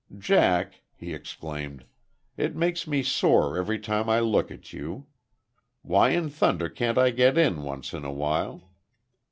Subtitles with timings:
[0.17, 1.85] "Jack," he exclaimed,
[2.35, 5.05] "it makes me sore every time I look at you.
[5.83, 8.71] Why in thunder can't I get in once in a while?